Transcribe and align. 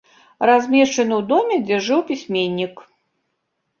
Размешчаны 0.49 1.13
ў 1.19 1.27
доме, 1.33 1.55
дзе 1.67 1.77
жыў 1.89 1.99
пісьменнік. 2.11 2.73